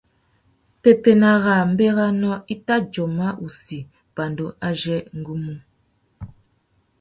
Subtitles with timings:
[0.81, 3.79] Pepena râ mbérénô i tà djôma wussi
[4.15, 5.53] pandú azê ngu mú.